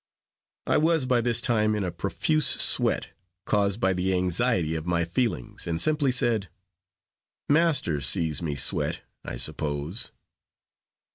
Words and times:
I 0.65 0.77
was 0.77 1.05
by 1.05 1.21
this 1.21 1.41
time 1.41 1.75
in 1.75 1.83
a 1.83 1.91
profuse 1.91 2.47
sweat, 2.47 3.09
caused 3.45 3.79
by 3.79 3.93
the 3.93 4.15
anxiety 4.15 4.73
of 4.73 4.87
my 4.87 5.05
feelings, 5.05 5.67
and 5.67 5.79
simply 5.79 6.11
said, 6.11 6.49
"Master 7.47 8.01
sees 8.01 8.41
me 8.41 8.55
sweat, 8.55 9.01
I 9.23 9.35
suppose." 9.35 10.11